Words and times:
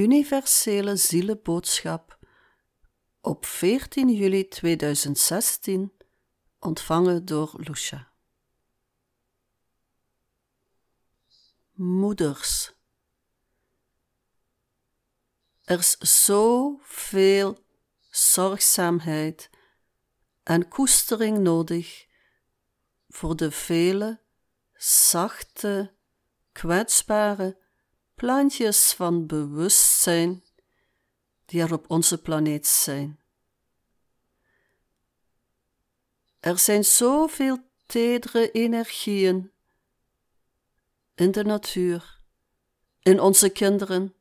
universele 0.00 0.96
zielenboodschap 0.96 2.18
op 3.20 3.46
14 3.46 4.08
juli 4.08 4.48
2016, 4.48 5.92
ontvangen 6.58 7.24
door 7.24 7.54
Lucia. 7.56 8.12
Moeders. 11.72 12.72
Er 15.64 15.78
is 15.78 15.98
zoveel 16.24 17.64
zorgzaamheid 18.10 19.50
en 20.42 20.68
koestering 20.68 21.38
nodig 21.38 22.06
voor 23.08 23.36
de 23.36 23.50
vele 23.50 24.20
zachte, 24.74 25.94
kwetsbare 26.52 27.58
plantjes 28.20 28.92
van 28.92 29.26
bewustzijn 29.26 30.44
die 31.44 31.60
er 31.60 31.72
op 31.72 31.90
onze 31.90 32.22
planeet 32.22 32.66
zijn. 32.66 33.20
Er 36.40 36.58
zijn 36.58 36.84
zoveel 36.84 37.58
tedere 37.86 38.50
energieën 38.50 39.52
in 41.14 41.30
de 41.30 41.44
natuur, 41.44 42.20
in 43.02 43.20
onze 43.20 43.48
kinderen, 43.48 44.14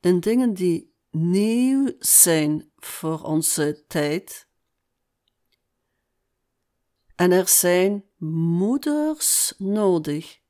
in 0.00 0.20
dingen 0.20 0.54
die 0.54 0.94
nieuw 1.10 1.92
zijn 1.98 2.72
voor 2.76 3.22
onze 3.22 3.84
tijd. 3.86 4.48
En 7.14 7.32
er 7.32 7.48
zijn 7.48 8.04
moeders 8.16 9.54
nodig 9.58 10.40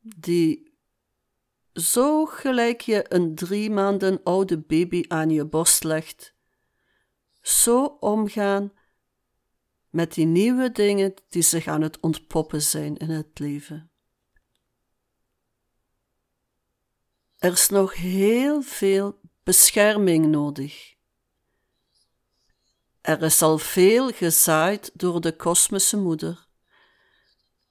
die 0.00 0.73
zo 1.74 2.26
gelijk 2.26 2.80
je 2.80 3.04
een 3.08 3.34
drie 3.34 3.70
maanden 3.70 4.22
oude 4.22 4.58
baby 4.58 5.04
aan 5.08 5.30
je 5.30 5.44
borst 5.44 5.84
legt, 5.84 6.34
zo 7.40 7.84
omgaan 7.84 8.72
met 9.90 10.14
die 10.14 10.26
nieuwe 10.26 10.72
dingen 10.72 11.14
die 11.28 11.42
zich 11.42 11.66
aan 11.66 11.82
het 11.82 12.00
ontpoppen 12.00 12.62
zijn 12.62 12.96
in 12.96 13.10
het 13.10 13.38
leven. 13.38 13.90
Er 17.38 17.52
is 17.52 17.68
nog 17.68 17.94
heel 17.94 18.62
veel 18.62 19.20
bescherming 19.42 20.26
nodig. 20.26 20.94
Er 23.00 23.22
is 23.22 23.42
al 23.42 23.58
veel 23.58 24.10
gezaaid 24.12 24.90
door 24.94 25.20
de 25.20 25.36
kosmische 25.36 25.96
moeder, 25.96 26.46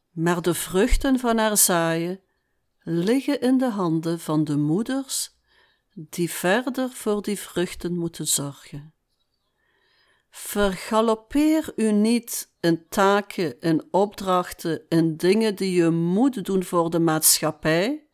maar 0.09 0.41
de 0.41 0.53
vruchten 0.53 1.19
van 1.19 1.37
haar 1.37 1.57
zaaien 1.57 2.23
liggen 2.83 3.41
in 3.41 3.57
de 3.57 3.69
handen 3.69 4.19
van 4.19 4.43
de 4.43 4.57
moeders 4.57 5.31
die 5.93 6.31
verder 6.31 6.89
voor 6.89 7.21
die 7.21 7.39
vruchten 7.39 7.97
moeten 7.97 8.27
zorgen. 8.27 8.93
Vergaloppeer 10.29 11.73
u 11.75 11.91
niet 11.91 12.53
in 12.59 12.87
taken, 12.89 13.59
in 13.59 13.87
opdrachten, 13.91 14.85
in 14.89 15.17
dingen 15.17 15.55
die 15.55 15.73
je 15.73 15.89
moet 15.89 16.45
doen 16.45 16.63
voor 16.63 16.89
de 16.89 16.99
maatschappij, 16.99 18.07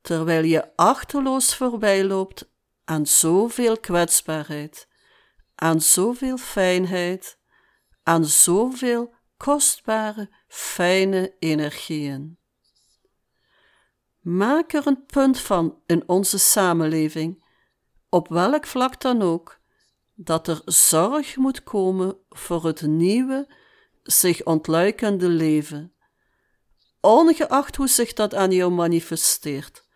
terwijl 0.00 0.44
je 0.44 0.76
achterloos 0.76 1.54
voorbij 1.56 2.04
loopt 2.04 2.50
aan 2.84 3.06
zoveel 3.06 3.78
kwetsbaarheid, 3.78 4.88
aan 5.54 5.80
zoveel 5.80 6.36
fijnheid, 6.36 7.38
aan 8.02 8.24
zoveel 8.24 9.14
kostbare, 9.36 10.30
fijne 10.48 11.36
energieën. 11.38 12.41
Maak 14.22 14.72
er 14.72 14.86
een 14.86 15.06
punt 15.06 15.38
van 15.40 15.78
in 15.86 16.02
onze 16.08 16.38
samenleving, 16.38 17.44
op 18.08 18.28
welk 18.28 18.66
vlak 18.66 19.00
dan 19.00 19.22
ook, 19.22 19.60
dat 20.14 20.48
er 20.48 20.62
zorg 20.64 21.36
moet 21.36 21.62
komen 21.62 22.16
voor 22.28 22.64
het 22.64 22.82
nieuwe, 22.82 23.54
zich 24.02 24.44
ontluikende 24.44 25.28
leven, 25.28 25.92
ongeacht 27.00 27.76
hoe 27.76 27.88
zich 27.88 28.12
dat 28.12 28.34
aan 28.34 28.50
jou 28.50 28.72
manifesteert. 28.72 29.86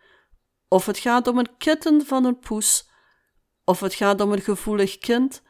Of 0.67 0.85
het 0.85 0.97
gaat 0.97 1.27
om 1.27 1.37
een 1.37 1.57
kitten 1.57 2.05
van 2.05 2.25
een 2.25 2.39
poes, 2.39 2.89
of 3.63 3.79
het 3.79 3.93
gaat 3.93 4.21
om 4.21 4.31
een 4.31 4.41
gevoelig 4.41 4.97
kind, 4.97 5.41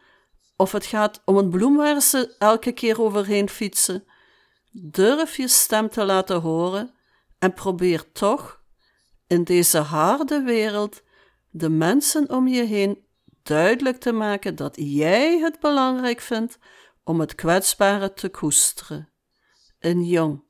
of 0.56 0.72
het 0.72 0.86
gaat 0.86 1.22
om 1.26 1.38
een 1.38 1.50
bloem 1.50 1.76
waar 1.76 2.02
ze 2.02 2.36
elke 2.38 2.72
keer 2.72 3.02
overheen 3.02 3.50
fietsen. 3.50 4.04
Durf 4.72 5.38
je 5.38 5.48
stem 5.48 5.90
te 5.90 6.06
laten 6.06 6.42
horen 6.42 6.96
en 7.40 7.54
probeer 7.54 8.12
toch 8.12 8.57
in 9.28 9.44
deze 9.44 9.78
harde 9.78 10.42
wereld 10.42 11.02
de 11.50 11.70
mensen 11.70 12.30
om 12.30 12.48
je 12.48 12.64
heen 12.64 13.06
duidelijk 13.44 13.98
te 13.98 14.12
maken 14.12 14.56
dat 14.56 14.76
jij 14.80 15.40
het 15.40 15.60
belangrijk 15.60 16.20
vindt 16.20 16.58
om 17.04 17.20
het 17.20 17.36
kwetsbare 17.36 18.14
te 18.14 18.30
koesteren. 18.30 19.10
In 19.80 20.04
jong, 20.04 20.44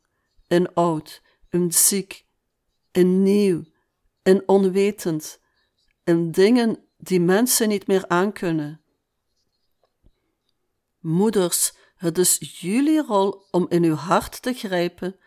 in 0.47 0.73
oud, 0.73 1.21
in 1.49 1.71
ziek, 1.71 2.25
in 2.91 3.23
nieuw, 3.23 3.63
in 4.23 4.43
onwetend, 4.45 5.39
in 6.03 6.31
dingen 6.31 6.85
die 6.97 7.19
mensen 7.19 7.67
niet 7.67 7.87
meer 7.87 8.07
aankunnen. 8.07 8.81
Moeders, 10.99 11.73
het 11.95 12.17
is 12.17 12.59
jullie 12.59 13.01
rol 13.01 13.45
om 13.51 13.65
in 13.69 13.83
uw 13.83 13.95
hart 13.95 14.41
te 14.41 14.53
grijpen 14.53 15.19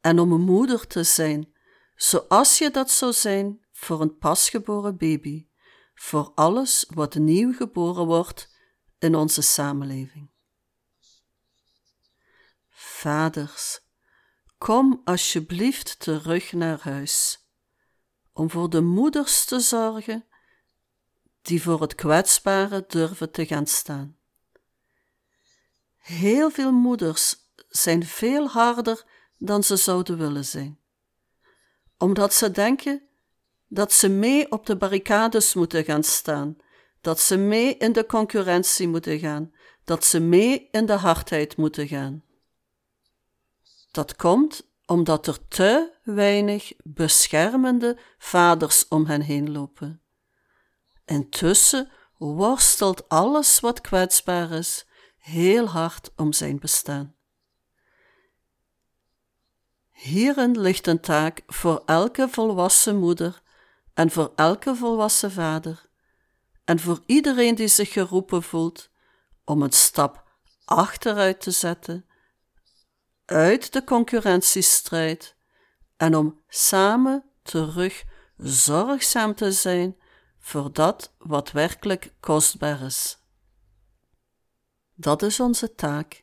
en 0.00 0.18
om 0.18 0.32
een 0.32 0.40
moeder 0.40 0.86
te 0.86 1.02
zijn 1.02 1.51
zoals 2.02 2.58
je 2.58 2.70
dat 2.70 2.90
zou 2.90 3.12
zijn 3.12 3.64
voor 3.72 4.00
een 4.00 4.18
pasgeboren 4.18 4.96
baby, 4.96 5.46
voor 5.94 6.32
alles 6.34 6.86
wat 6.88 7.14
nieuw 7.14 7.52
geboren 7.52 8.06
wordt 8.06 8.48
in 8.98 9.14
onze 9.14 9.42
samenleving. 9.42 10.30
Vaders, 12.68 13.80
kom 14.58 15.00
alsjeblieft 15.04 15.98
terug 15.98 16.52
naar 16.52 16.80
huis, 16.80 17.46
om 18.32 18.50
voor 18.50 18.70
de 18.70 18.80
moeders 18.80 19.44
te 19.44 19.60
zorgen 19.60 20.26
die 21.42 21.62
voor 21.62 21.80
het 21.80 21.94
kwetsbare 21.94 22.84
durven 22.86 23.30
te 23.30 23.46
gaan 23.46 23.66
staan. 23.66 24.16
Heel 25.96 26.50
veel 26.50 26.72
moeders 26.72 27.36
zijn 27.68 28.06
veel 28.06 28.48
harder 28.48 29.04
dan 29.38 29.62
ze 29.62 29.76
zouden 29.76 30.18
willen 30.18 30.44
zijn 30.44 30.81
omdat 32.02 32.34
ze 32.34 32.50
denken 32.50 33.02
dat 33.68 33.92
ze 33.92 34.08
mee 34.08 34.50
op 34.52 34.66
de 34.66 34.76
barricades 34.76 35.54
moeten 35.54 35.84
gaan 35.84 36.02
staan, 36.02 36.56
dat 37.00 37.20
ze 37.20 37.36
mee 37.36 37.76
in 37.76 37.92
de 37.92 38.06
concurrentie 38.06 38.88
moeten 38.88 39.18
gaan, 39.18 39.52
dat 39.84 40.04
ze 40.04 40.20
mee 40.20 40.68
in 40.70 40.86
de 40.86 40.92
hardheid 40.92 41.56
moeten 41.56 41.88
gaan. 41.88 42.24
Dat 43.90 44.16
komt 44.16 44.70
omdat 44.86 45.26
er 45.26 45.48
te 45.48 45.92
weinig 46.02 46.72
beschermende 46.82 47.98
vaders 48.18 48.88
om 48.88 49.06
hen 49.06 49.20
heen 49.20 49.52
lopen. 49.52 50.02
Intussen 51.04 51.90
worstelt 52.18 53.08
alles 53.08 53.60
wat 53.60 53.80
kwetsbaar 53.80 54.50
is 54.50 54.86
heel 55.18 55.66
hard 55.66 56.10
om 56.16 56.32
zijn 56.32 56.58
bestaan. 56.58 57.14
Hierin 59.92 60.60
ligt 60.60 60.86
een 60.86 61.00
taak 61.00 61.42
voor 61.46 61.82
elke 61.86 62.28
volwassen 62.28 62.96
moeder 62.96 63.42
en 63.94 64.10
voor 64.10 64.32
elke 64.36 64.74
volwassen 64.74 65.32
vader 65.32 65.86
en 66.64 66.78
voor 66.78 67.02
iedereen 67.06 67.54
die 67.54 67.68
zich 67.68 67.92
geroepen 67.92 68.42
voelt 68.42 68.90
om 69.44 69.62
een 69.62 69.72
stap 69.72 70.30
achteruit 70.64 71.40
te 71.40 71.50
zetten 71.50 72.06
uit 73.24 73.72
de 73.72 73.84
concurrentiestrijd 73.84 75.36
en 75.96 76.16
om 76.16 76.40
samen 76.48 77.24
terug 77.42 78.04
zorgzaam 78.36 79.34
te 79.34 79.52
zijn 79.52 79.96
voor 80.38 80.72
dat 80.72 81.14
wat 81.18 81.50
werkelijk 81.50 82.14
kostbaar 82.20 82.80
is. 82.80 83.18
Dat 84.94 85.22
is 85.22 85.40
onze 85.40 85.74
taak 85.74 86.21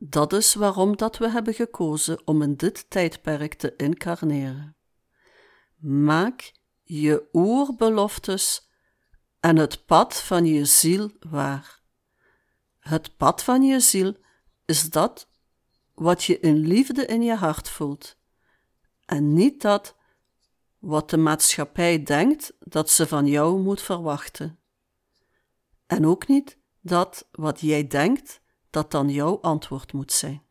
dat 0.00 0.32
is 0.32 0.54
waarom 0.54 0.96
dat 0.96 1.18
we 1.18 1.30
hebben 1.30 1.54
gekozen 1.54 2.26
om 2.26 2.42
in 2.42 2.54
dit 2.54 2.90
tijdperk 2.90 3.54
te 3.54 3.74
incarneren. 3.76 4.76
Maak 5.76 6.52
je 6.82 7.28
oerbeloftes 7.32 8.70
en 9.40 9.56
het 9.56 9.86
pad 9.86 10.16
van 10.16 10.46
je 10.46 10.64
ziel 10.64 11.10
waar. 11.20 11.80
Het 12.78 13.16
pad 13.16 13.42
van 13.42 13.62
je 13.62 13.80
ziel 13.80 14.16
is 14.64 14.90
dat 14.90 15.28
wat 15.94 16.24
je 16.24 16.40
in 16.40 16.56
liefde 16.56 17.06
in 17.06 17.22
je 17.22 17.34
hart 17.34 17.68
voelt, 17.68 18.16
en 19.04 19.32
niet 19.32 19.62
dat 19.62 19.96
wat 20.78 21.10
de 21.10 21.16
maatschappij 21.16 22.02
denkt 22.02 22.52
dat 22.58 22.90
ze 22.90 23.06
van 23.06 23.26
jou 23.26 23.60
moet 23.60 23.82
verwachten. 23.82 24.58
En 25.86 26.06
ook 26.06 26.26
niet 26.26 26.58
dat 26.80 27.28
wat 27.30 27.60
jij 27.60 27.86
denkt 27.86 28.40
dat 28.70 28.90
dan 28.90 29.08
jouw 29.08 29.40
antwoord 29.40 29.92
moet 29.92 30.12
zijn. 30.12 30.42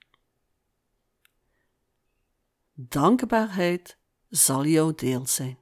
Dankbaarheid 2.73 3.97
zal 4.29 4.65
jouw 4.65 4.95
deel 4.95 5.27
zijn. 5.27 5.57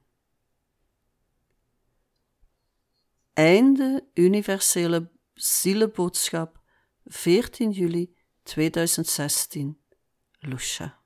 Einde 3.34 4.10
Universele 4.14 5.12
Zielenboodschap, 5.34 6.62
14 7.06 7.72
juli 7.72 8.16
2016. 8.44 9.82
Lucia. 10.40 11.05